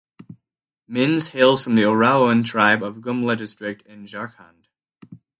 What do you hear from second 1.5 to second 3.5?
from Oraon tribe of Gumla